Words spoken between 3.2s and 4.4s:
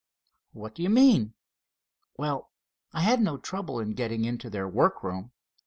no trouble in getting